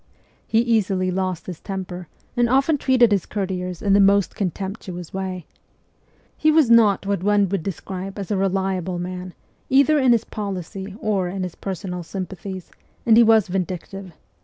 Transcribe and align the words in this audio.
He 0.47 0.61
easily 0.61 1.11
lost 1.11 1.45
his 1.45 1.59
temper, 1.59 2.07
and 2.35 2.49
often 2.49 2.79
treated 2.79 3.11
his 3.11 3.27
courtiers 3.27 3.83
in 3.83 3.93
the 3.93 3.99
most 3.99 4.33
contemptuous 4.33 5.13
way. 5.13 5.45
He 6.35 6.49
was 6.49 6.71
not 6.71 7.05
what 7.05 7.21
one 7.21 7.47
would 7.49 7.61
describe 7.61 8.17
as 8.17 8.31
a 8.31 8.35
reliable 8.35 8.97
man, 8.97 9.35
either 9.69 9.99
in 9.99 10.11
his 10.11 10.23
policy 10.25 10.95
or 11.01 11.27
in 11.27 11.43
his 11.43 11.53
personal 11.53 12.01
sympathies, 12.01 12.71
and 13.05 13.15
he 13.15 13.21
was 13.21 13.47
vindictive. 13.47 14.13